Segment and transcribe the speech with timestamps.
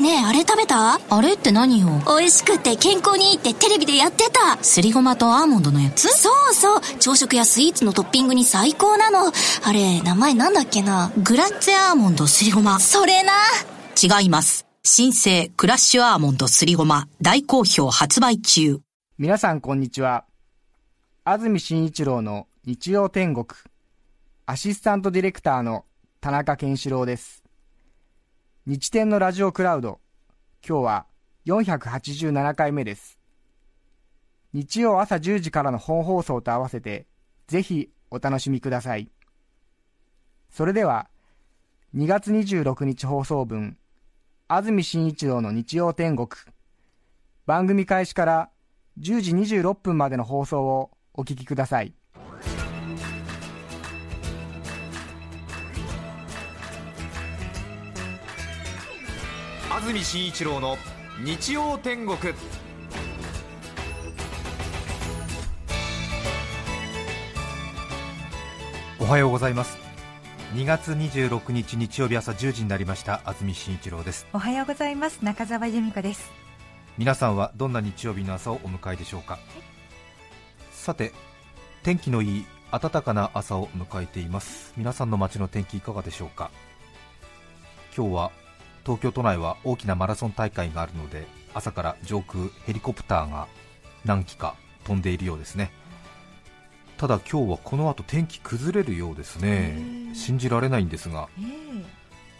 [0.00, 0.98] ねえあれ食べた？
[1.10, 1.88] あれって何よ？
[2.06, 4.56] 美味しくて健康にいいってテレビでやってた。
[4.64, 6.08] すりごまとアーモンドのやつ？
[6.08, 6.80] そうそう。
[6.98, 9.30] 朝食やスイーツのトッピングに最高なの。
[9.62, 11.12] あれ名前なんだっけな？
[11.18, 12.80] グラッツェアーモンドすりごま。
[12.80, 13.32] それな。
[14.02, 14.66] 違います。
[14.82, 17.06] 新生クラッシュアーモンドすりごま。
[17.20, 18.80] 大好評発売中。
[19.18, 20.24] 皆さんこんにちは。
[21.24, 23.46] 安住紳一郎の日曜天国。
[24.46, 25.84] アシスタントディレクターの
[26.22, 27.39] 田中健志郎です
[28.66, 30.00] 日天のラジオクラウド。
[30.68, 31.06] 今日は
[31.46, 33.18] 487回目です。
[34.52, 37.06] 日曜朝10時からの本放送と合わせて
[37.46, 39.10] ぜひお楽しみください。
[40.50, 41.08] それでは
[41.96, 43.78] 2月26日放送分
[44.46, 46.28] 安住紳一郎の日曜天国
[47.46, 48.50] 番組開始から
[48.98, 51.94] 10時26分までの放送をお聞きください。
[59.80, 60.76] 安住紳一郎の
[61.24, 62.34] 日曜天国。
[69.00, 69.78] おはようございます。
[70.52, 73.22] 2月26日日曜日朝10時になりました。
[73.24, 74.26] 安住紳一郎です。
[74.34, 75.24] おはようございます。
[75.24, 76.30] 中澤由美子です。
[76.98, 79.38] 皆さんはどんな日曜日の朝をお迎えでしょうか、
[80.72, 81.14] さて
[81.82, 84.74] 天気のいい暖かな朝を迎えています。
[84.76, 86.50] 皆さんの街の天気いかがでしょうか？
[87.96, 88.30] 今日は
[88.84, 93.46] 東京都内は大きなマラソン大会があるので朝から上空ヘリコプターが
[94.04, 95.72] 何機か飛んでいるようですね。
[96.96, 100.12] ただ今日はこの後天気崩れるようですね。
[100.14, 101.28] 信じられないんですが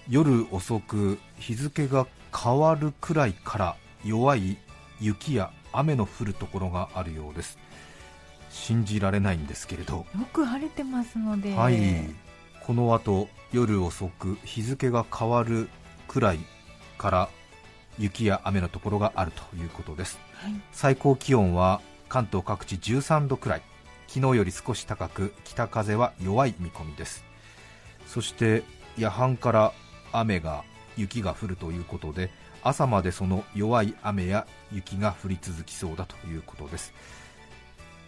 [0.09, 4.59] 夜遅く日付が変わるくらいから弱い
[5.01, 7.59] 雪や雨の降るところがあるようです。
[8.51, 9.99] 信じられないんですけれど。
[9.99, 11.55] よく晴れてますので。
[11.55, 11.77] はい。
[12.65, 15.69] この後夜遅く日付が変わる
[16.11, 16.41] くらい
[16.99, 17.29] から
[17.97, 20.61] 雪や雨のところがあるということです、はい。
[20.73, 23.63] 最高気温は関東各地13度くらい。
[24.09, 27.25] 昨日より少し高く北風は弱い見込みです。
[28.09, 28.65] そして
[28.99, 29.73] 夜半から
[30.11, 30.65] 雨が
[30.97, 32.33] 雪が降るということで
[32.65, 36.93] 朝までその弱い雨や雪が降り続きそうだということです。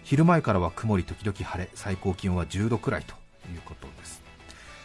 [0.03, 1.71] 昼前からは曇り時々晴れ。
[1.75, 3.15] 最高気温は10度くらいと
[3.53, 4.22] いうことです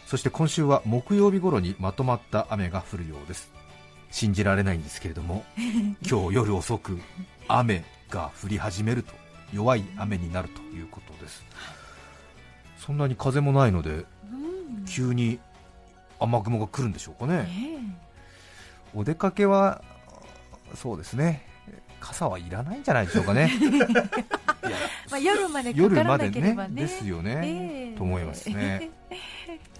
[0.08, 3.52] そして今週は木曜日頃にまとまった雨が降るようです。
[4.10, 5.44] 信じられないんですけれども
[6.10, 6.98] 今日夜遅く
[7.50, 9.14] 雨が降り始めると
[9.52, 11.44] 弱い雨になるということです。
[12.78, 14.06] そんなに風もないので
[14.88, 15.40] 急に
[16.22, 17.50] 雨雲が来るんでしょうかね。
[18.96, 19.84] お出かけは
[20.74, 21.46] そうですね。
[22.00, 23.52] 傘はいらないんじゃないでしょうかね。
[25.12, 27.98] まあ、夜までか夜からなければねですよね、ええ。
[27.98, 28.90] と思いますね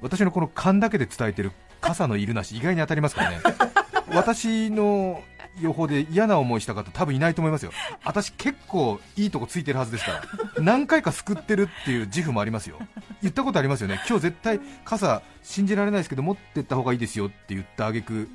[0.00, 3.40] 私のこの勘だけで伝えてる傘のいるなし意外に当たりますからね。
[4.14, 5.22] 私の
[5.60, 7.72] 予報で嫌な思いした方多分いないと思いますよ。
[8.04, 10.22] 私結構いいとこついてるはずですから。
[10.62, 12.78] 何回か救ってるっていう自負もありますよ。
[13.22, 14.00] 言ったことありますよね。
[14.08, 18.28] 今日絶対傘信じられないですけど持ってった方がいいですよって言った挙句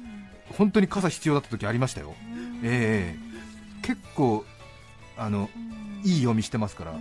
[0.57, 2.13] 本当に傘必要だった時ありましたよ。
[2.63, 3.33] ええ
[3.81, 4.45] 結構
[5.17, 5.49] あの
[6.03, 6.93] いい読みしてますから。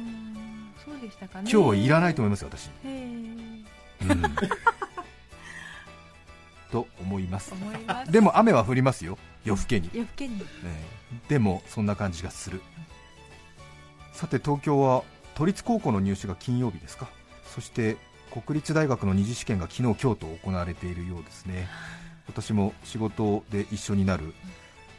[0.84, 1.50] そうでしたかね。
[1.52, 2.70] 今日はいらないと思いますよ私
[6.70, 7.52] と思います。
[7.52, 8.12] 思います。
[8.12, 9.18] でも雨は降りますよ。
[9.44, 10.40] 夜更けに、夜更けに。
[10.40, 11.28] ええ。
[11.28, 12.62] でもそんな感じがする。
[14.12, 15.04] さて東京は
[15.34, 17.08] 都立高校の入試が金曜日ですか。
[17.54, 17.96] そして
[18.30, 21.68] 国立大学の二次試験が昨日今日と行われているようですね。
[22.26, 24.32] 私も仕事で一緒になる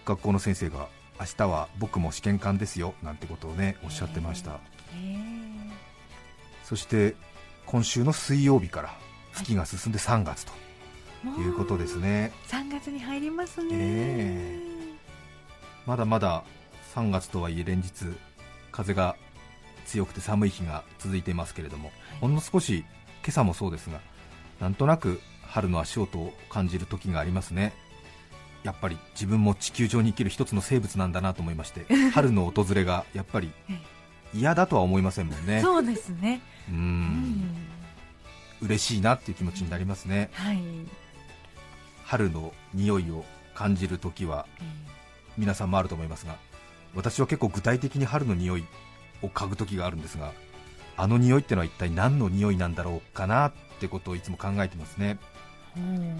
[0.05, 0.87] 学校の先生が
[1.19, 4.51] 明日は僕も試験官ですよなんてことをねおっしゃってました。
[4.51, 4.55] へ
[4.95, 5.17] え。
[6.63, 7.15] そして
[7.65, 8.97] 今週の水曜日から
[9.33, 10.53] 月が進んで3月と
[11.39, 11.49] い。
[11.49, 14.59] うことですね、3月に入りますね、え
[15.85, 16.43] まだまだ
[16.95, 18.05] 3月とはいえ連日
[18.71, 19.15] 風が
[19.85, 22.79] 強くて寒い日が続いていますけれども、ほんの少し
[23.23, 24.01] 今朝もそうですが
[24.59, 27.73] なんとなく春の足音を感じる時がありますね。
[28.63, 33.51] やっぱり自分も地球上に生きる一つの生物なんだなと思いまして 春の訪れがやっぱり
[34.33, 35.61] 嫌だとは思いませんもんね。
[35.61, 36.41] そうですね。
[36.69, 37.42] ううんん
[38.63, 40.29] 嬉しいなっていう気持ちになりますね。
[40.33, 40.59] はい、
[42.05, 44.63] 春の匂いを感じる時はえ
[45.37, 46.37] 皆さんもあると思いますが
[46.95, 48.65] 私は結構具体的に春の匂い
[49.21, 50.31] を嗅ぐ時があるんですが
[50.95, 55.17] あの匂いってのは一体何の匂いなんだろうかなってことをいつも考えてますね。
[55.77, 55.81] えう。
[55.81, 56.19] ん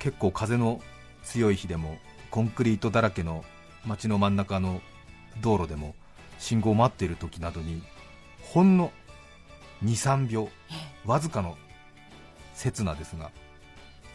[0.00, 0.80] 結構風の
[1.22, 1.96] 強い日でも
[2.30, 3.44] コンクリートだらけの
[3.86, 4.80] 街の真ん中の
[5.40, 5.94] 道路でも
[6.40, 7.82] 信号を待っている時などに
[8.42, 8.90] ほんの
[9.84, 10.48] 23秒
[11.04, 11.56] わずかの
[12.54, 13.30] 刹那ですが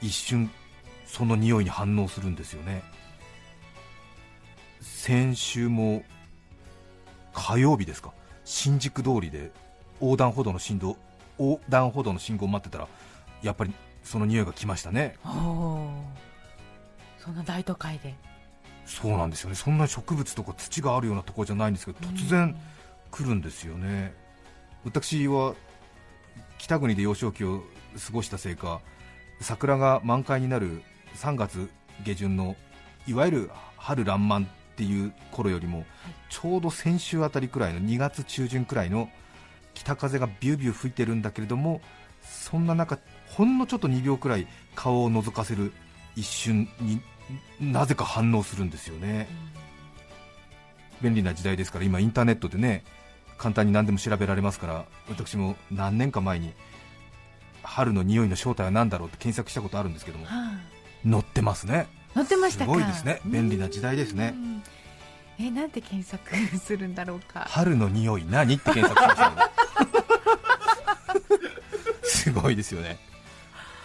[0.01, 0.49] 一瞬
[1.05, 2.83] その匂いに反応するんですよね。
[4.81, 6.03] 先週も
[7.33, 8.11] 火曜日ですか？
[8.45, 9.51] 新宿通りで
[10.01, 10.97] 横断歩道の振動
[11.39, 12.87] 横断歩道の信号を待ってたら
[13.41, 13.73] やっぱり
[14.03, 15.15] その匂いが来ましたね。
[15.25, 16.03] おお
[17.17, 18.15] そんな大都会で。
[18.85, 19.55] そうなんですよね。
[19.55, 22.55] そんな植物とか土があるようなところじゃないんですけど突然
[23.11, 24.13] 来るんですよね
[24.87, 25.53] 私は
[26.57, 27.61] 北国で幼少期を
[28.05, 28.79] 過ごしたせいか
[29.41, 30.81] 桜が満開になる
[31.15, 31.69] 3月
[32.05, 32.55] 下旬の
[33.05, 34.47] いわゆる春爛漫っ
[34.77, 35.85] ていう頃よりも
[36.29, 39.09] ちょうど先週あたりくらいの2月中旬くらいの
[39.73, 41.81] 北風がビュービュー吹いてるんだけれども
[42.21, 45.73] そんな中ほんのちょっと2秒くらい顔を覗かせる
[46.15, 47.01] 一瞬に
[47.59, 49.27] なぜか反応するんですよね、
[51.01, 52.85] 便利な時代ですから今インターネットでね
[53.37, 56.53] 簡単に何でも調べられますから私も何年か前に
[57.63, 60.77] 春の匂いの正体は何だろうって検索したことあるんですけどもはあ
[61.09, 61.87] 載ってますね。
[62.15, 62.73] 乗ってましたか。
[62.73, 63.21] すごいですね。
[63.25, 64.33] 便利な時代ですね。
[64.35, 64.63] うん。
[65.39, 67.45] えなんて検索するんだろうか。
[67.49, 69.51] 春の匂い何って検索しました
[72.03, 72.97] すごいですよね。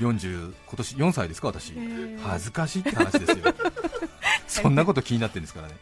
[0.00, 1.74] 40今年4歳ですか私。
[2.22, 3.54] 恥ずかしいって話ですよ。
[4.48, 5.74] そんなこと気になってるんですからね。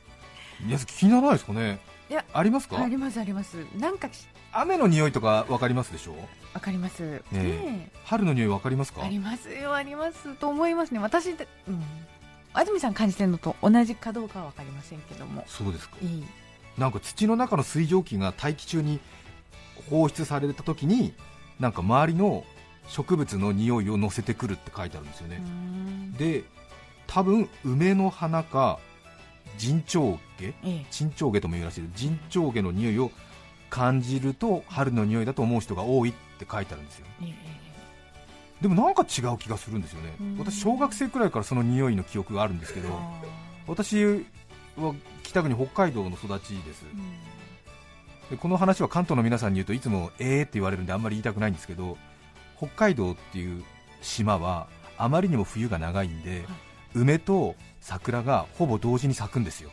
[0.61, 1.81] 皆さん気にならないですかね
[2.11, 2.83] いやありますか？
[2.83, 3.65] ありますあります。
[3.79, 6.15] なんかし雨の匂いとか分かりますでしょ？
[6.53, 7.03] わかります。
[7.03, 7.91] ねえ。
[8.05, 9.05] 春の匂い分かりますか？
[9.05, 10.99] ありますよありますと思いますね。
[10.99, 11.83] 私でうん。
[12.53, 15.45] 安住さん感じてるのと同じかどうかはわかりませんけども。
[15.47, 15.97] そうですか。
[16.03, 16.25] いい。
[16.77, 18.99] なんか土の中の水蒸気が大気中に
[19.89, 21.15] 放出された時に
[21.61, 22.45] なんか周りの
[22.89, 25.41] 植物の匂いを乗せてくるって書いてあるんですよね、
[26.19, 26.43] で
[27.07, 28.81] 多分梅の花か
[29.57, 30.87] 陣長下ええ。
[30.91, 33.11] 陳長下とも言うらしい陣長下の匂いを
[33.69, 37.07] 感じると春の匂いだと思う人が多いって書いてあるんですよ。
[37.23, 37.61] ええ
[38.61, 40.13] でもなんか違う気がするんですよね。
[40.21, 40.39] うん。
[40.39, 43.23] 私小学生くらいからその匂いの記憶があるんですけどあ
[43.67, 46.85] 私は北国北海道の育ちです。
[48.31, 51.97] でこの話は関東の皆さんに言うといつもえーって言われるんであんまり言いたくないんですけど
[52.59, 53.65] 北海道っていう
[54.03, 56.45] 島はあまりにも冬が長いんで、
[56.95, 59.71] 梅と桜がほぼ同時に咲くんですよ。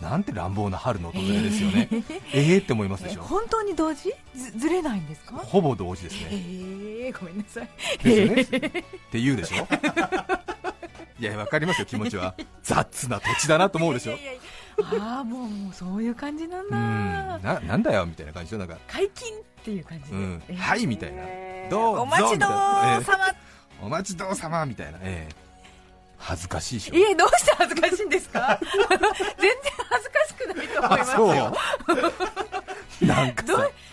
[0.00, 1.88] なんて乱暴な春の訪れですよね、
[2.32, 2.62] えー。
[2.62, 4.14] って思いますでしょえ本当に同時？
[4.32, 5.36] ずずれないんですか？
[5.38, 6.40] ほぼ同時ですえね
[7.08, 7.68] えごめんなさい。
[8.04, 8.68] ですよね。
[8.68, 9.66] って言うでしょ？
[11.18, 12.34] いやわかりますよ気持ちは。
[12.62, 14.16] 雑な土地だなと思うでしょ？
[15.00, 16.70] ああもうもうそういう感じなんうん。
[16.70, 18.76] だななんだよみたいな感じでなんか。
[18.86, 20.42] 解禁っていう感じで、うん。
[20.48, 20.56] えー。
[20.56, 21.24] はいみたいな。
[21.70, 22.50] どうぞお待ちどう
[23.02, 23.34] さま。
[23.82, 25.47] お待ちどうさまみたいな、ええ
[26.18, 26.94] 恥ずかしいでしょ。
[26.94, 28.58] いえどうして恥ずかしいんですか？
[29.38, 29.60] 全然
[29.90, 31.56] 恥ずかしくないと思いますよ。
[32.98, 33.06] そう？
[33.06, 33.44] なんか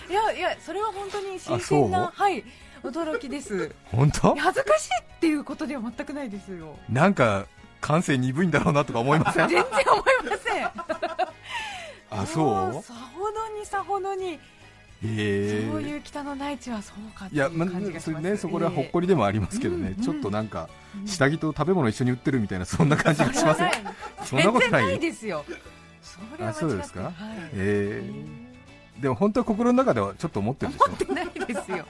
[0.10, 2.44] いやいやそれは本当に新鮮なはい
[2.84, 3.74] 驚きです。
[3.92, 4.36] 本当？
[4.36, 6.78] 恥ずかしいっていうことでは全くないですよ。
[6.90, 7.46] なんか
[7.82, 9.50] 感性鈍いんだろうなとか思いません？
[9.50, 10.72] 全然思いません。
[12.12, 14.40] あそうさほどにさほどに、
[15.02, 20.70] そういう北の大地はそうかっていや、ま感じがします、それね、そこらほっこりでもありますけどね、うんちょっとなんか、
[21.00, 23.72] うん下着と食べ物一緒に売ってるみたいな、そんな感じがしません
[24.24, 25.44] そんなことないですよ。
[26.40, 27.04] あそうですか？
[27.04, 27.14] はい。
[27.54, 31.14] えー、でも本当は心の中ではちょっと思ってるでしょ？
[31.14, 31.86] ないですよ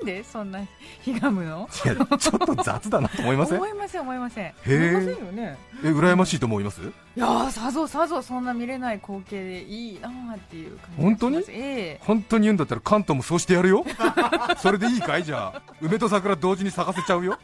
[0.00, 0.60] なんでそんな
[1.02, 1.68] ひがむの？
[1.84, 3.58] いやちょっと雑だなと思いません？
[3.58, 4.44] 思いません思いません。
[4.46, 4.90] へー。
[4.98, 5.58] 思いませんよね。
[5.84, 6.80] え羨ましいと思います？
[6.80, 6.84] い
[7.16, 11.38] やーさぞさぞそんな見れない光景でいいなーっていう感じ本当に？
[11.38, 12.00] ええ。
[12.02, 13.84] 本当に言うんだったら関東もそうしてやるよ。
[14.58, 15.24] それでいいかい？
[15.24, 17.38] じゃあ梅と桜同時に咲かせちゃうよ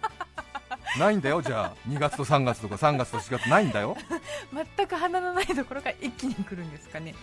[0.99, 1.73] ないんだよじゃあ。
[1.88, 3.97] 2月と3月とか3月と4月ないんだよ。
[4.76, 7.15] 全く花のないところから一気に来るんですかね。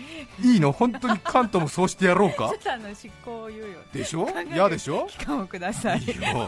[0.42, 0.72] いいの？
[0.72, 2.50] 本当に関東もそうしてやろうか？
[2.50, 3.66] ちょっとあの執行猶予。
[3.94, 4.28] でしょ？
[4.54, 5.08] 嫌でしょ？
[5.08, 6.00] 期間をください。
[6.00, 6.48] いいよ。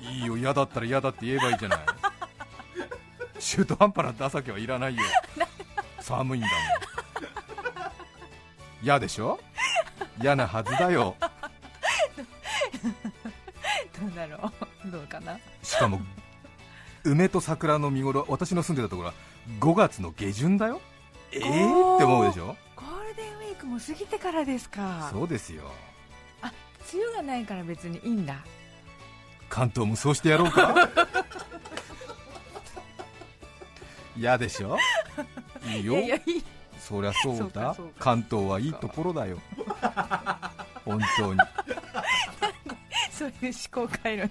[0.00, 0.36] いいよ。
[0.36, 1.78] 嫌だったら嫌だって言えばいいじゃない。
[3.38, 5.02] 中途半端なダサけはいらないよ。
[6.00, 6.56] 寒いんだもん。
[8.82, 9.38] 嫌でしょ？
[10.20, 11.14] 嫌なはずだよ。
[14.00, 14.50] どうだろ
[14.86, 14.90] う？
[14.90, 15.38] どうかな？
[15.70, 16.00] しかも
[17.04, 19.14] 梅と桜の見頃私の住んでたところは
[19.60, 20.80] 5月の下旬だよ。
[21.32, 22.56] ええー、って思うでしょ？
[22.74, 25.08] ゴールデンウィークも過ぎてからですか。
[25.12, 25.62] そうですよ。
[26.92, 28.34] 梅雨がないから別にいいんだ。
[29.48, 30.74] 関東もそうしてやろうか？
[34.16, 34.76] 嫌でしょ？
[35.72, 35.94] いいよ。
[35.94, 36.44] いやいやいい。
[36.78, 37.76] そりゃそうだ。
[37.98, 39.38] 関東はいいところだよ。
[40.84, 41.40] 本当に。
[43.12, 44.28] そういう思考回路に。
[44.28, 44.30] ね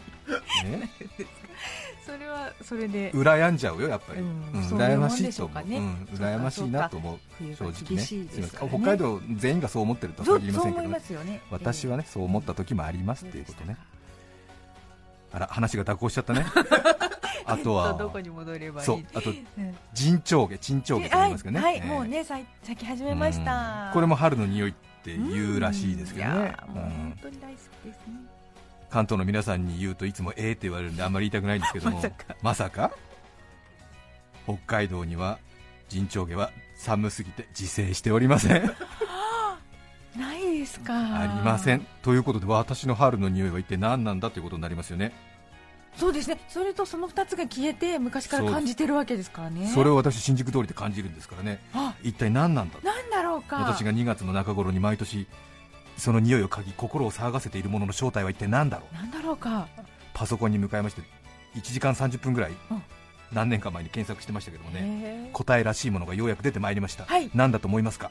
[2.06, 3.12] それはそれで。
[3.12, 5.75] 羨んじゃうよやっぱり、うんうん羨ましいでしょうかね。
[5.75, 5.89] と思う。
[5.89, 7.20] うん羨ましいなと思う。
[7.38, 8.42] 冬正直ね。
[8.42, 8.50] ね。
[8.54, 10.82] 北海道全員がそう思ってるとはそう限りませんけ
[11.13, 11.42] どね。
[11.51, 13.78] 私はねそう思った時もありますっていうことね。
[15.32, 16.46] あら話が蛇行しちゃったね。
[17.46, 18.86] あとはどこに戻ればいい。
[18.86, 21.88] そうあとうん陣長毛陣長毛と言いますけどね、はい、ええ。
[21.88, 23.88] もうね咲き始めました。
[23.88, 23.94] うん。
[23.94, 24.74] これも春の匂いっ
[25.04, 26.56] て言うらしいですけどね。
[26.74, 28.38] 本当に大好きですね
[28.89, 32.01] 関東の皆さんに言うといつもええって言われるんであんまり言いたくないんですけども
[32.41, 32.91] まさか。
[34.46, 35.38] 北海道には
[35.89, 38.63] 陣長毛は寒すぎて自生しておりません。
[40.17, 40.93] ないですか。
[40.93, 41.86] ありません。
[42.01, 45.12] ということで私の春の匂いは一体何なんだということになりますよね。
[45.96, 46.39] そうですね。
[46.48, 49.67] それとその2つが消えて昔から感じてるわけですからね。
[49.67, 51.60] それを私新宿通りで感じるんですからね。
[51.74, 53.58] あ一体何なんだなんだろうか。
[53.58, 55.27] 私が2月の中頃に毎年
[56.00, 58.96] その匂いを嗅ぎ心を騒がせているものの正体は一体何だろう？
[58.96, 59.68] なんだろうか。
[60.13, 61.01] パソコンに向かいまして
[61.56, 62.82] 1時間30分ぐらいうん。
[63.32, 67.29] 何年か前に検索してましたけどもね答えらしいものがようやく出てまいりました、はい。
[67.36, 68.10] 何だと思いますか？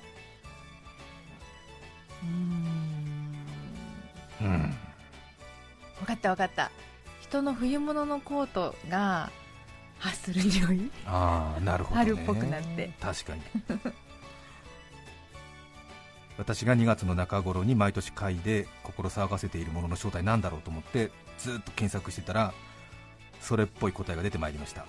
[2.22, 4.40] うーん。
[4.40, 4.74] うん。
[5.98, 6.70] 分かった分かった。
[7.20, 9.30] 人の冬物のコートが
[9.98, 10.88] 発する匂い？
[11.04, 12.92] ああなるほど、ね、春っぽくなって。
[13.00, 13.42] 確かに
[16.38, 22.54] 私が2月の中頃に毎年嗅いで心騒がせているものの正体なんだろうと思ってずっと検索してたら
[23.40, 24.86] それっぽい答えが出てまいりました。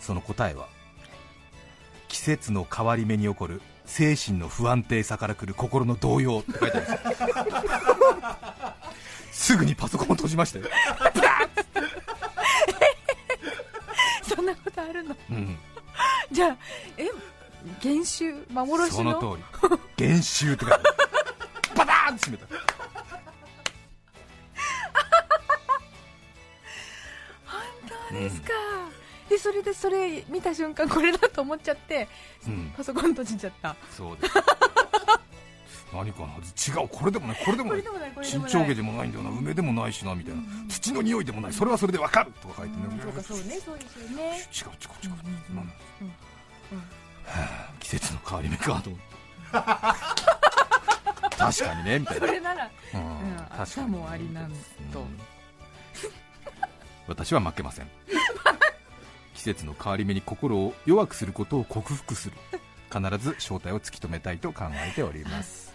[0.00, 0.66] その答えは
[2.08, 6.92] 季節の変わり目に起こる精神の不安定さからくる心の動揺って書いてあるんです。
[6.92, 6.98] よ
[9.30, 10.66] すぐにパソコンを閉じましたよ、
[14.22, 15.16] そんなことあるの？
[15.30, 15.56] うん、
[16.30, 16.56] じゃあ
[16.98, 17.08] え
[17.80, 20.78] 原種幻のその通り減収って書いて
[21.76, 22.46] バターンって閉めた。
[28.08, 28.48] そうですか、
[29.30, 32.08] でそれでそれ見た瞬間これだと思っちゃって
[32.46, 32.72] うん。
[32.76, 33.74] パソコン閉じちゃった。
[33.96, 34.34] そうです。
[35.94, 36.88] 何かな違う。
[36.88, 37.44] これでもない。
[37.44, 37.82] これでもない。
[37.82, 38.52] これでもないこれで新もない。
[38.52, 39.08] 潮毛でもない。
[39.08, 40.42] んだよな梅でもないしなみたいな。
[40.68, 41.52] 土の匂いでもない。
[41.52, 42.82] それはそれでわかるとか書いてね。
[42.90, 44.22] うんそうかそうねそうですよね。
[44.22, 44.72] 違う違う
[45.04, 45.12] 違う、
[45.50, 46.08] うんなんだうん。
[46.08, 46.84] は
[47.26, 49.11] あ季節の変わり目かと思って
[51.38, 53.00] 確かにねみたいな、それならうん。
[53.00, 54.50] うん確かもありなん
[54.92, 55.00] と。
[55.00, 55.18] うん。
[57.06, 57.88] 私は負けません。
[59.34, 62.36] 季節の変わり目に心を弱くすることを克服する。
[62.90, 65.72] 必ず正体を突き止めたいと考えております。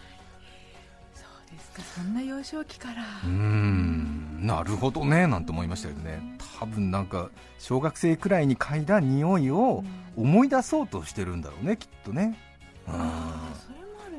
[1.13, 1.81] そうですか。
[1.95, 3.03] そんな幼少期から。
[3.03, 4.45] うーん。
[4.45, 6.21] なるほどねなんて思いましたけどね。
[6.59, 7.29] 多分なんか
[7.59, 9.83] 小学生くらいに嗅いだ匂いを
[10.15, 12.37] 思い出そうとしてるんだろうねきっとね。
[12.87, 13.46] うん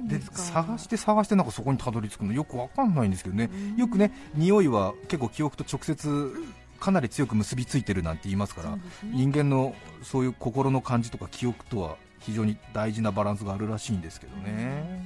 [0.07, 3.51] で探して探してなんかそこにたどり着くのよくわかんないんですけどね。
[3.53, 3.77] うん。
[3.77, 6.33] よくね匂いは結構記憶と直接
[6.79, 9.13] かなり強く結びついてるなんて言いますからそうですね。
[9.15, 15.03] 人間のそういう心の感じとか記憶とは非常に大事なバランスがあるらしいんですけどね。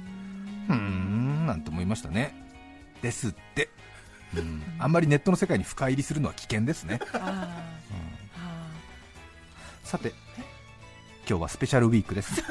[0.69, 2.35] うーんなんて思いましたね。
[3.01, 3.69] ですって、
[4.35, 7.19] うん、あんまりネットの世界に深入りするのは危険ですね、うん。
[7.19, 7.65] あ
[9.83, 10.13] さて
[11.27, 12.41] 今日はスペシャルウィークです。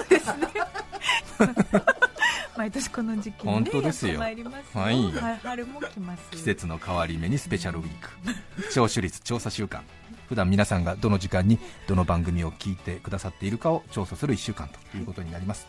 [1.39, 2.12] あ
[2.57, 4.15] 毎年この時期にね本当ですよ。
[4.15, 4.83] やってまいりますよ。
[4.83, 5.03] はい。
[5.13, 6.31] は春も来ます。
[6.31, 7.89] 季節の変わり目にスペシャルウィー
[8.67, 8.73] ク。
[8.73, 9.83] 聴取率調査週間。
[10.29, 15.67] 普段皆さんがどの時間にどの番組を聞いてくださっているかを調査する1週間ということになります。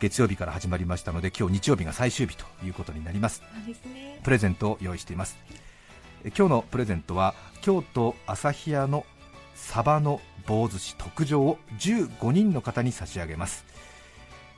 [0.00, 3.42] 月曜日から始まりましたので今日日曜日が最終日ということになります。
[3.94, 4.20] ね。
[4.22, 5.38] プレゼントを用意しています。
[6.24, 9.06] え今日のプレゼントは京都旭屋の
[9.54, 13.64] サバの棒寿司特上を15人の方に差し上げます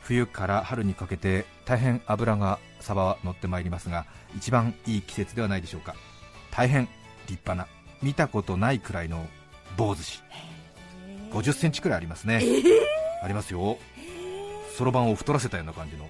[0.07, 5.97] 冬から春にかけて大変脂がサバは乗ってまいりますが一番いい季節ではないでしょうか。
[6.53, 6.89] 大変
[7.27, 7.67] 立派な
[8.03, 9.27] 見たことないくらいの
[9.77, 10.21] 棒寿司。
[11.33, 12.41] 50センチくらいありますね、
[13.21, 13.79] ありますよ。
[14.77, 16.09] そろばんを太らせたような感じの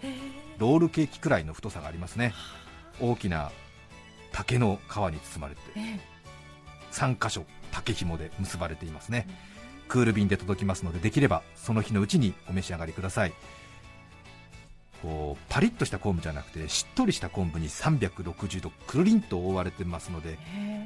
[0.59, 2.35] ロールケーキくらいの太さがありますね。
[3.01, 3.51] 大きな
[4.31, 5.99] 竹の皮に包まれてえ
[6.93, 9.27] 3箇所竹紐で結ばれていますね。
[9.89, 13.33] クール便で届きますのでできればその日のうちにお召し上がりください
[15.07, 20.85] こうパリッとした昆布じゃなくてしっとりした昆布に360度くるりんと覆われてますのでえ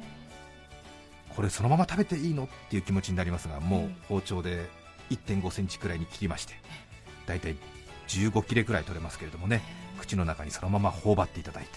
[1.35, 2.43] これそのまま食べていいの？
[2.43, 4.69] っていう気持ちになりますがもう包丁で
[5.09, 6.53] 1 5センチくらいに切りまして
[7.25, 7.55] だいたい
[8.09, 9.63] 15切れくらい取れますけれどもね
[9.99, 11.71] 口の中にそのまま頬張っていただいて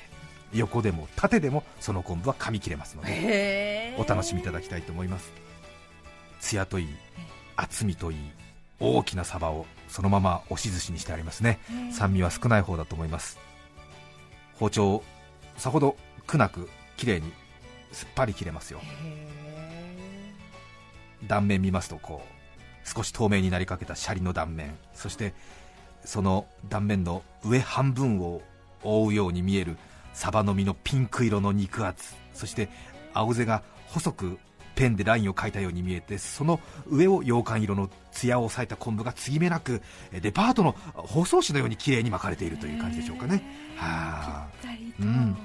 [0.53, 5.33] 横でも縦でもその昆布は噛み切れますのでお楽しみいただきたいと思います。
[6.41, 6.89] 艶といい
[7.57, 8.19] 厚みといい
[8.85, 11.59] 大きなサバをそのまま押し寿司にしてありますね。
[11.93, 13.39] 酸味は少ない方だと思います。
[14.59, 15.03] 包丁
[15.57, 17.33] さほど苦なく綺麗に
[17.93, 18.81] すっぱり切れますよ。
[18.83, 19.35] へ
[21.27, 24.77] 断面見ますとこう少し透明になりかけたシャリの断面。
[24.95, 25.35] そして
[26.05, 28.43] その断面の上半分を
[28.83, 29.79] 覆うように見える
[30.13, 32.15] サバの身のピンク色の肉厚。
[32.35, 32.69] そして
[33.15, 34.39] 青背が細く
[34.75, 43.43] ペンでラインを描いたように見えてその上を羊羹色の艶を抑えた昆布が継ぎ目なくえデパートの包装紙のように綺麗に巻かれているという感じでしょうかね、
[43.77, 44.49] は
[45.01, 45.37] うん。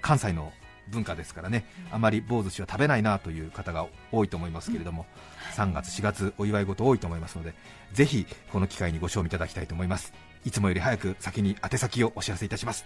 [0.00, 0.52] 関西の
[0.88, 1.64] 文化ですからね。
[1.90, 5.06] あまり棒寿司は食べないなという方が多いと思いますけれども、
[5.54, 7.54] 3月4月お祝い事多いと思いますので
[7.92, 10.12] ぜひこの機会にご賞味いただきたいと思います。
[10.44, 12.84] いつもより早く先に宛先をお知らせいたします、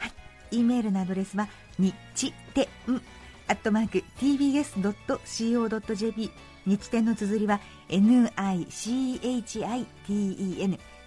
[0.50, 1.46] E メールのアドレスは
[1.78, 1.94] 日
[2.54, 2.66] 天
[3.50, 6.30] アットマーク tbs.co.jp
[6.66, 9.58] 日天の綴りは NICHITEN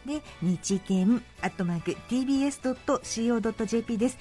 [0.05, 4.17] で日天アットマーク tbs.co.jp です。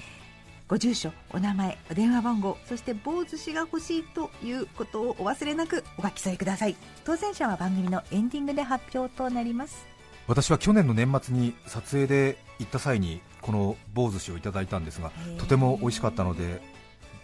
[0.69, 6.77] ご住所お名前お電話番号そして棒寿司が欲しいということをお忘れなくお書き添えください。
[7.05, 9.85] 当選者は番組のエンディングで発表となります。
[10.29, 16.63] 私は去年の年末に撮影で行った際にこの棒寿司をいただいたんですがとても美味しかったので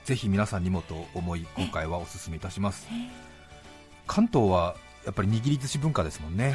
[0.08, 2.88] ぜひ皆さんにもと思い今回はお勧めいたします。
[4.06, 4.74] 関東は
[5.04, 6.54] やっぱり握り寿司文化ですもんね。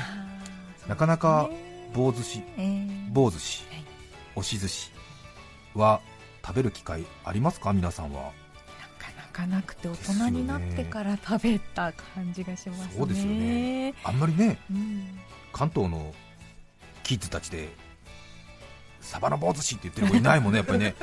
[0.87, 1.51] なかなか
[1.93, 3.83] 棒寿司えー棒寿司はい。
[4.37, 4.89] 押し寿司
[5.75, 6.01] は
[6.43, 7.73] 食べる機会ありますか？
[7.73, 8.23] 皆さんは。
[8.23, 8.31] な
[8.97, 12.93] かなかなくて大人になってから食べた感じがしますね。
[12.97, 13.93] そうですよね。
[14.03, 15.19] あんまりねうん。
[15.51, 16.11] 関東の
[17.03, 17.69] キッズたちで
[19.03, 20.57] サバの棒寿司って言ってる子いないもんね。
[20.57, 20.95] やっぱりね。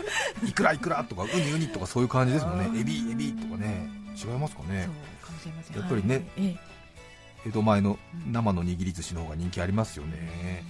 [0.44, 2.80] いくらいくらとかウニウニとかそういう感じですもんね。
[2.80, 3.88] エビエビとかね。
[4.16, 4.88] 違いますかね。
[5.72, 6.26] かやっぱりね
[7.46, 7.98] 江戸前の
[8.30, 10.64] 生の握り寿司の方が人気ありますよね。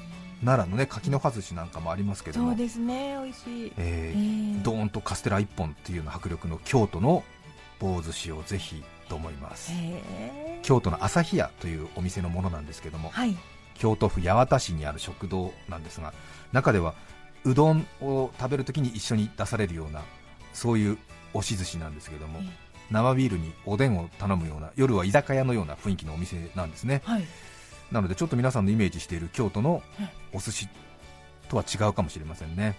[0.45, 2.51] 奈良のね柿の葉寿司なんかもありますけども。
[2.51, 3.17] そうですね。
[3.23, 3.73] 美味しい。
[3.77, 4.63] ええ。
[4.63, 7.25] ドーンとカステラ1本っていうような迫力の京都の
[7.79, 9.73] 棒寿司をぜひと思います。
[9.75, 10.61] ええ。
[10.63, 13.11] 京都の朝日屋というお店のものなんですけども。
[13.11, 13.37] はい。
[13.81, 16.13] 京都府八幡市にある食堂なんですが
[16.53, 16.95] 中では
[17.45, 20.03] うどんを食べるときに一緒に出されるような
[20.53, 20.99] そういう
[21.33, 27.03] 押し寿司なんですけどもえ生ビールにおでんを頼むような夜は居酒屋のような雰囲気のお店なんですね。
[27.05, 27.25] はい。
[27.93, 30.69] なのでちょっと皆さんのイメージしている京都のえお寿司
[31.49, 32.77] とは違うかもしれませんね。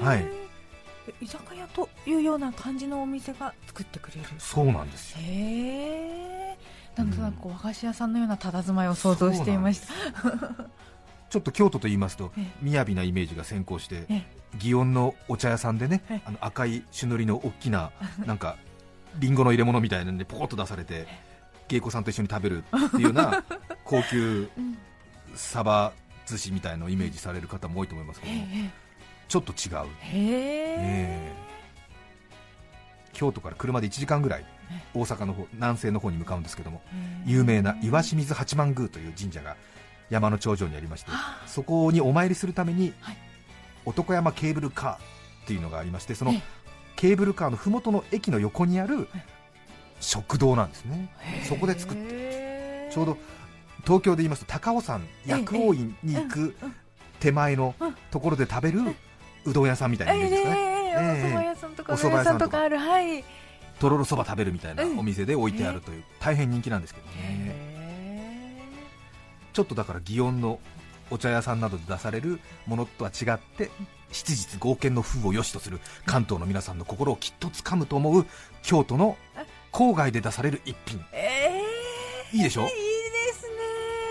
[0.00, 0.20] はい。
[0.20, 4.22] え居酒屋というような感じのお店が作ってくれる。
[4.38, 5.18] そうなんですよ。
[6.96, 9.86] なんとなく和菓子屋さんのような佇まいを想像していました
[11.30, 14.22] ちょっと京都と言いますとえ雅なイメージが先行してえ
[14.56, 17.90] 祇園のお茶屋さんでねえあの赤い朱塗りの大きな
[18.24, 18.56] なんか
[19.18, 21.06] リンゴの入れ物みたいなんでポコッと出されて
[21.68, 23.44] 芸妓さんと一緒に食べるっていうような
[23.84, 24.78] 高級うん。
[25.34, 25.92] サバ
[26.26, 28.32] 寿司みたいのをイメージされる方も多いと思いますけど
[29.28, 29.86] ちょっと違う。
[30.02, 30.16] え。
[30.16, 31.32] へえ。
[33.12, 34.46] 京都から車で1時間ぐらい
[34.94, 37.22] 大阪の方南西の方に向かうんですけどもえ。
[37.26, 39.56] 有名な岩清水八幡宮という神社が
[40.10, 43.16] 山の頂上にありましてあそこにお参りするために、はい。
[43.84, 44.98] 男山ケーブルカーっ
[45.46, 46.42] ていうのがありましてそのええ。
[46.96, 49.08] ケーブルカーのふもとの駅の横にある
[50.00, 51.08] 食堂なんですね。
[51.44, 53.18] そこで作ってちょうど
[53.84, 56.56] 東京で言いますと高尾山薬王院に行く
[57.20, 57.74] 手前の
[58.10, 58.80] ところで食べる
[59.44, 60.68] うどん屋さんみたいなイメージですかね、
[60.98, 62.62] お蕎麦屋さんとか。
[62.62, 62.78] ある。
[62.78, 63.24] はい。
[63.78, 64.98] とろろそば食べるみたいなうん。
[64.98, 67.12] お店で置いてあるという大変人気なんですけどね。
[67.16, 67.47] へ
[69.58, 70.60] ちょっとだから祇園の
[71.10, 73.72] お茶屋さんなどで出されるものとは違って
[74.12, 78.24] 質実剛健の風を良しとする関東の皆さんの心をきっとつかむと思う
[78.62, 79.16] 京都の
[79.72, 81.04] 郊外で出される一品。
[81.12, 81.60] え
[82.32, 82.62] えいいでしょ？
[82.62, 82.72] いいで
[83.32, 83.50] すね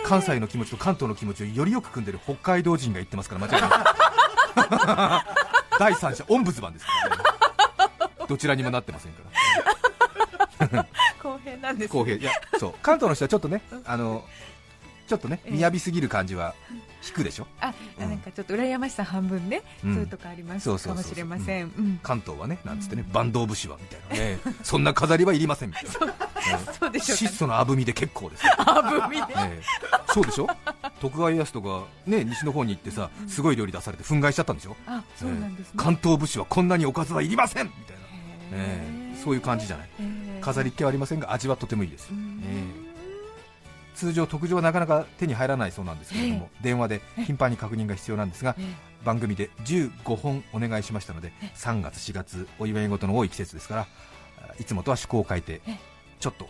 [0.03, 5.23] 関西の気持ちと関東の気持ちをよりよく組んでる北海道人が言ってますから間違いない。
[5.79, 7.23] 第三者オンブズマンですからね。
[8.27, 9.21] どちらにもなってませんか
[10.73, 10.85] ら。
[11.23, 12.17] 公平なんです公平。
[12.17, 12.73] いやそう。
[12.81, 14.25] 関東の人はちょっとねあの
[15.07, 15.59] ちょっとねええ。
[15.59, 16.53] 雅すぎる感じは
[17.07, 17.47] 引くでしょ？
[17.61, 18.09] あ、うん。
[18.09, 19.93] なんかちょっと羨ましさ半分ね、うん。
[19.93, 21.63] そういうとこありますかもしれません。
[21.63, 21.99] うん。
[22.03, 24.39] 関東はねなんつってね坂東武士はみたいなね。
[24.63, 25.91] そんな飾りはいりませんみたいな
[26.79, 29.17] そうでしょ質素なあぶみで結構ですよ、あぶみ
[30.07, 30.47] そうでしょ？
[31.01, 34.75] 徳川家康とかね西の方に行ってさすごい料理出されて憤慨しちゃったんでしょ？
[34.87, 35.73] あ、そうなんですね。
[35.77, 38.07] 関東武士はこんなにおかずはいりませんみたいな、へ
[38.53, 39.23] えーえ。
[39.23, 39.87] そういう感じじゃない？
[40.41, 42.41] 飾りっ気はありませんが味はとてもいいです、うん。
[42.45, 42.86] ええ
[43.97, 48.63] 通常特上はなかなか手に入らないそうなんですけれども、電話で頻繁に確認が必要なんですがえ
[49.03, 53.87] 番組で15本お願いしましたので3月4月お祝い事の多い季節ですから
[54.49, 55.77] あいつもとは趣向を変えてえ
[56.19, 56.47] ちょっと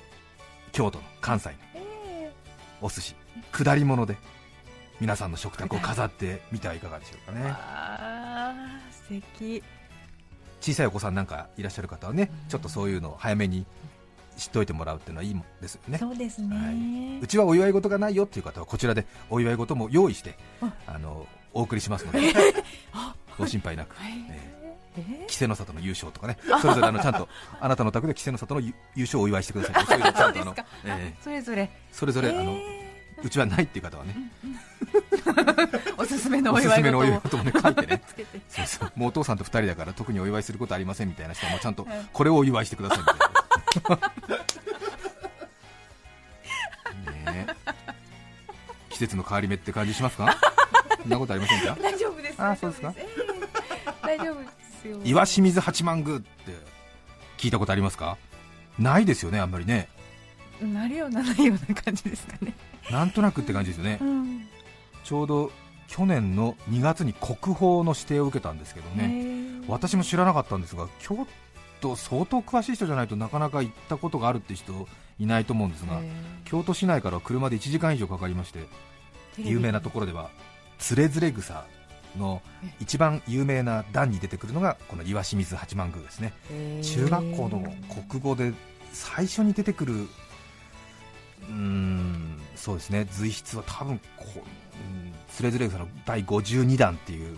[0.71, 2.31] 京都の関西のえ
[2.81, 3.15] お寿司
[3.51, 4.17] 下り物で
[4.99, 7.45] 皆さんの食卓を飾ってみてはいかがでしょうかね。
[7.45, 9.63] あー素敵。
[10.60, 13.65] 小さいお子さんなんかいらっしゃる方はねちょっとそういうのを早めに
[14.38, 15.97] 知っておいてもらうっていうのはいいもんですよね。
[15.97, 16.56] そうですね。
[16.56, 17.19] はい。
[17.21, 20.71] うちはお祝い事がないよっていう方はこちらでお祝い事も用意してあ。
[20.88, 22.19] あのお送りしますので
[23.38, 24.13] ご心配なく、はい。
[24.30, 24.58] え
[24.97, 27.28] 稀勢の里の優勝とかね、それぞれあのちゃんと
[27.60, 31.62] あなたのお宅で稀勢の里の優優勝をお祝いしてくださいと、そういうのをちゃんとあの、えそれぞれ。
[31.63, 32.88] ーそれぞれあのえ
[33.23, 38.02] うちはないっていう方はね、ー おすすめのおお祝いすすめのお祝い事もね書いてね、
[38.50, 38.91] そうそう。
[38.95, 42.08] もうお父さんと二人だから特にお祝いすることありませんみたいな人はもうちゃんとはい。
[42.12, 43.46] これをお祝いしてくださいみたいな。
[43.78, 43.86] ね
[47.26, 47.48] え。
[48.90, 50.38] 季節の変わり目って感じしますか？
[51.02, 51.78] そんなことありませんか？
[51.82, 52.42] 大丈夫です。
[52.42, 52.94] あそうですか？
[52.96, 54.48] えー大丈夫で
[54.82, 55.00] すよ。
[55.04, 56.28] 岩清水八幡宮って
[57.38, 58.18] 聞いたことありますか？
[58.80, 59.90] ないですよねあんまりね。
[60.62, 62.54] なるようなないような感じですかね。
[62.90, 64.00] なんとなくって感じですよね。
[64.02, 64.48] うん。
[65.04, 65.52] ちょうど
[65.88, 71.28] 去年の2月に国宝の指定を受けたんですけどね、ね私も知らなかったんですが京
[71.82, 74.88] 都相当詳しい人じゃないとなかなか行ったことがあるって人
[75.20, 76.02] いないと思うんですが、
[76.46, 78.68] 京都市内からは車で1時間以上かかりまして
[79.38, 80.30] 有名なところでは
[80.78, 81.66] つれづれ草
[82.18, 82.42] の
[82.80, 86.34] 一番有名な段に出てくるのがこの岩清水八幡宮ですね。
[86.82, 87.74] 中学校の
[88.10, 88.54] 国語で
[88.94, 93.08] 最初に出てくるうーんそうですね。
[93.12, 97.38] 随筆は多分こううんつれづれ草の第52弾っていう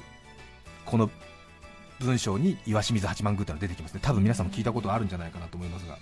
[0.86, 1.10] この
[2.02, 4.00] 文章に岩清水八幡宮ってのが出てきますね。
[4.02, 5.98] 多分皆さんも聞いたことあるんじゃないかなと思いますが。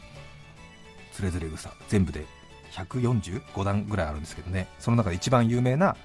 [1.11, 1.71] つれづれ草。
[1.89, 2.25] 全部で
[2.71, 4.67] 145段ぐらいあるんですけどね。
[4.79, 5.95] その中で一番有名な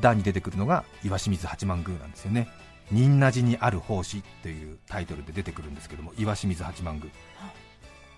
[0.00, 2.48] 段に出てくるのが岩清水八幡宮なんですよね。
[2.90, 7.06] 仁和寺にある奉仕というタイトルで出てくるんですけども岩清水八幡宮。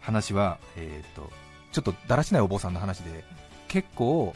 [0.01, 1.31] 話は、えー、と
[1.71, 3.25] ちょっとだらしないお坊さんの話で
[3.69, 4.35] 結構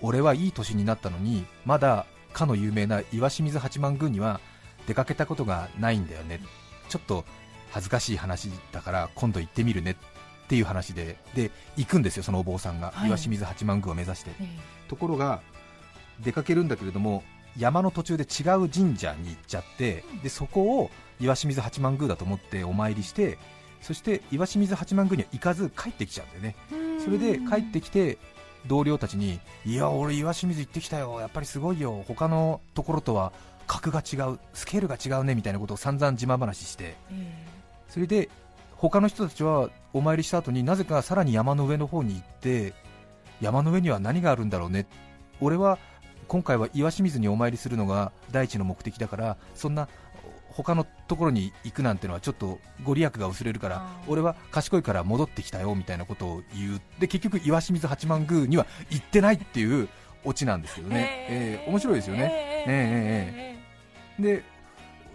[0.00, 4.40] 俺はいい年になったのにまだかの有名な岩清水八幡宮には
[4.88, 6.40] 出かけたことがないんだよね。
[6.88, 7.24] ちょっと
[7.70, 13.08] 恥ずかしい話だから今度行ってみるねっていう話でで行くんですよそのお坊さんが、はい。
[13.08, 14.30] 岩清水八幡宮を目指して。
[14.40, 14.44] え
[14.88, 15.42] ところが
[16.20, 17.22] 出かけるんだけれども
[17.58, 23.38] 山の途中で違う神社に行っちゃってでそこを岩清水八幡宮だと思ってお参りして
[23.82, 26.56] そして岩清水八幡宮には行かず帰ってきちゃうんだよね。
[26.72, 28.18] ーそれで帰ってきて
[28.66, 31.20] 同僚たちにいや俺岩清水行ってきたよ。
[31.20, 32.04] やっぱりすごいよ。
[32.08, 33.32] 他のところとは
[33.68, 36.96] 格が違うスケールが違うねみたいなことを散々自慢話して。
[37.12, 37.48] え
[37.88, 38.28] それで
[38.76, 42.74] 他の人たちはお参りした後になぜかさらに山の上の方に行って
[43.40, 44.86] 山の上には何があるんだろうね。
[45.40, 45.78] 俺は
[46.26, 49.88] 今回は岩清水にお参りするのが第一の目的だからそんな
[50.50, 56.80] 他のところに行くなんてのはちょっとご利益が薄れるから俺は賢いから戻ってきたよみたいなことを言う。
[57.00, 59.88] で結局岩清水八幡宮には行ってないっていう
[60.24, 61.64] オチなんですけどね、え。
[61.66, 63.57] ー面白いですよね、えええ
[64.18, 64.42] で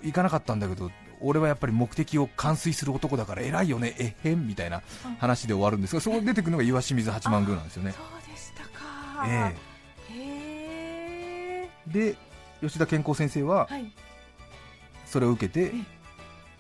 [0.02, 4.82] 行かなかったんだけど俺はやっぱり目的を完遂する男だから偉いよねえへんみたいな
[5.20, 7.92] 話で終わるんですがそこで出てくるのが岩清水八幡宮なんですよね。
[7.92, 9.26] そうでしたか。
[9.28, 11.70] えへえ。
[11.70, 12.16] えで
[12.62, 13.92] 吉田健康先生ははい。
[15.06, 16.04] それを受けてえ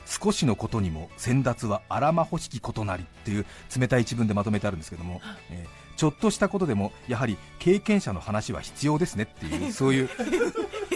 [0.05, 3.45] 少しのことにも先達はあらまほしきことなりっていう
[3.77, 10.09] 冷たい一文でまとめてあるんですけども、えーちょっとしたことでもやはり経験者の話は必要ですねっていう そういう、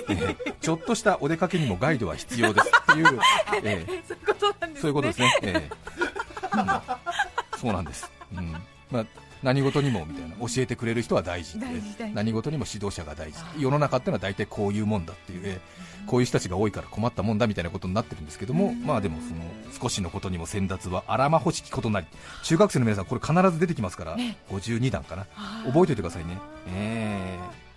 [0.09, 3.19] えーちょっとしたお出かけにもガイドは必要ですっていう、
[3.63, 5.33] えーそういうことですね。
[5.43, 6.57] ええ。
[6.57, 7.59] うん。
[7.59, 8.51] そうなんです、うん。
[8.91, 9.05] まあ、
[9.41, 11.59] 何事にもみたいな教えてくれる人は大事。
[11.59, 11.65] で
[12.13, 13.39] 何事にも指導者が大事。
[13.57, 19.41] 世の中ってのは大体こういうもんだっていう、ええこういう人たちが多いから困ったもんだみたいなことになってるんですけども、まあでもその
[19.79, 22.07] 少しのことにも先達はあらまほしきことなり
[22.43, 24.17] 中学生の皆さんこれ必ず出てきますから、
[24.49, 25.27] 52段かな。
[25.65, 27.67] 覚えておいてくださいね、ええ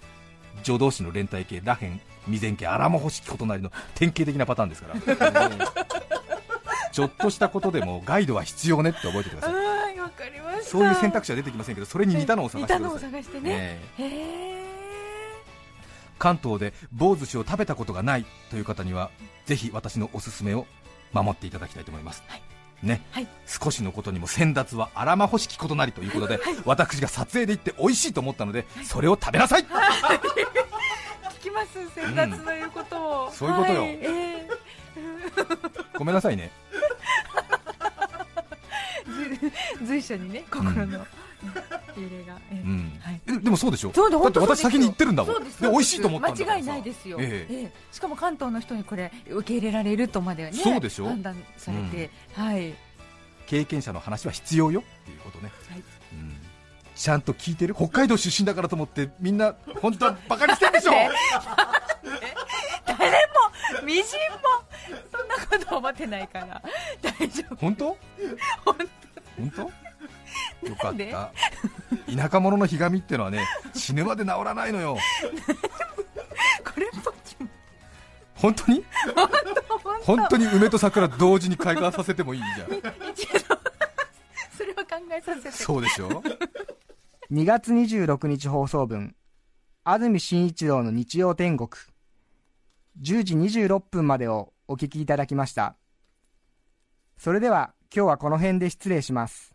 [0.62, 9.54] 助動詞の連帯形、らへん、未然形、あらまほしきことなりの典型的なパターンですから、え えちょっとしたことでもガイドは必要ねって覚えてください、
[10.62, 12.86] そういう選択肢は出てきませんけど、それに似たのを探してください。
[12.86, 13.50] 似たのを探してね。
[13.50, 14.02] ええ。
[14.02, 14.60] へえ
[16.20, 19.10] 関東で棒寿司を食べたことがないという方には
[19.46, 20.66] ぜひ私のおすすめを
[21.12, 22.22] 守っていただきたいと思います、
[22.82, 23.26] ね、はい。
[23.46, 29.66] 少しのことにも先達はあらまほしきことなりということで、私が撮影で行って美味しいと思ったのでそれを食べなさい、聞
[31.40, 31.90] きます。
[31.94, 33.80] 先達の言うことを、そういうことよ。
[33.80, 33.98] はい。
[34.02, 34.48] え
[35.96, 36.50] ごめんなさいね。
[36.69, 36.69] ー
[39.84, 43.92] 随所にね心の揺れが、でもそうでしょ？
[43.94, 45.44] そうだだって私先に行ってるんだもん。
[45.44, 47.18] で美味しいと思った間違いないですよ、
[47.90, 51.06] しかも関東の人にこれ受け入れられるとまではねそうでしょ？
[51.06, 52.74] 判断されて、はい。
[53.46, 54.80] 経験者の話は必要よ。
[54.80, 55.78] っていうことね、はい。
[56.12, 56.36] うん。
[56.94, 57.74] ちゃんと聞いてる？
[57.74, 60.92] 北海道出身だからと思ってみんな本当はバカにしてるでしょ？
[62.86, 64.06] 誰もみじんも
[65.10, 66.62] そんなこと思ってないから。
[67.02, 67.56] 大丈夫。
[67.56, 67.96] 本当？
[68.64, 68.76] 本
[69.40, 69.62] 本当？
[70.68, 71.32] よかった。
[72.14, 74.96] 田舎者のひがみってのはね死ぬまで治らないのよ。
[76.64, 77.48] これっぽっちも
[78.34, 78.84] 本当に？
[80.04, 80.36] 本本当。
[80.36, 82.68] に梅と桜同時に開花させてもいいじゃん。
[84.56, 85.50] それは考えさせて。
[85.50, 86.22] そうでしょ
[87.30, 89.14] ？2月26日放送分。
[89.84, 91.68] 安住紳一郎の日曜天国。
[93.00, 95.76] 10時26分までをお聞きいただきました。
[97.18, 99.52] それでは今日はこの辺で失礼します。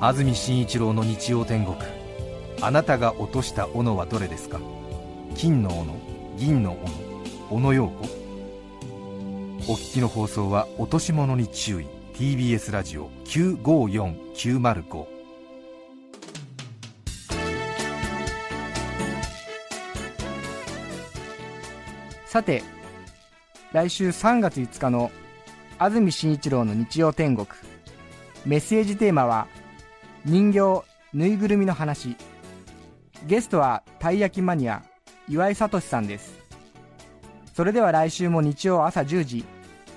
[0.00, 1.76] 安住紳一郎の日曜天国。
[2.60, 4.58] あなたが落とした斧はどれですか？
[5.36, 5.94] 金の斧
[6.36, 6.76] 銀の
[7.48, 8.02] 斧斧陽子
[9.72, 11.86] お聞きの放送は落とし物に注意。
[12.14, 15.06] TBS ラジオ954905
[22.26, 22.64] さて
[23.72, 25.12] 来週3月5日の
[25.82, 27.48] 安住紳一郎の日曜天国。
[28.44, 29.46] メッセージテーマは
[30.26, 32.16] 人形ぬいぐるみの話。
[33.26, 34.82] ゲストはたい焼きマニア
[35.26, 36.34] 岩井聡さんです。
[37.54, 39.44] それでは来週も日曜朝10時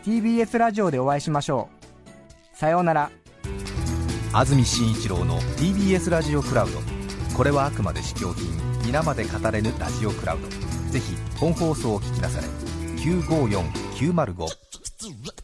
[0.06, 1.68] TBS ラジオでお会いしましょ
[2.54, 2.58] う。
[2.58, 3.12] さようなら。
[4.32, 6.80] 安住紳一郎の TBS ラジオクラウド。
[7.36, 8.46] これはあくまで試供品
[8.86, 10.48] 皆まで語れぬラジオクラウド。
[10.94, 12.48] ぜひ本放送を聞きなされ
[13.98, 15.43] 954905